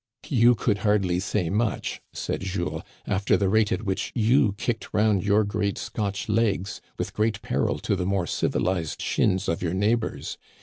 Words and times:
*' 0.21 0.27
You 0.45 0.55
could 0.55 0.79
hardly 0.79 1.19
say 1.19 1.51
much," 1.51 2.01
said 2.11 2.41
Jules," 2.41 2.81
after 3.05 3.37
the 3.37 3.49
rate 3.49 3.71
at 3.71 3.83
which 3.83 4.11
you 4.15 4.53
kicked 4.57 4.91
round 4.95 5.23
your 5.23 5.43
great 5.43 5.77
Scotch 5.77 6.27
legs 6.27 6.81
with 6.97 7.13
great 7.13 7.39
peril 7.43 7.77
to 7.77 7.95
the 7.95 8.07
more 8.07 8.25
civilized 8.25 8.99
shins 8.99 9.47
of 9.47 9.61
your 9.61 9.75
neigh 9.75 9.93
bors. 9.93 10.39